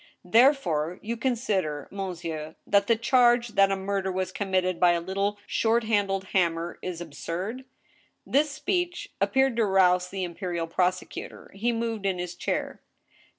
[0.25, 5.37] "Therefore you consider, monsieur, that the chaise that a murder was committed by a litde,
[5.45, 7.65] short handled hammer is ab surd?"
[8.25, 12.81] This speech appeared to rouse the imperial prosecutor; he moved in his chair.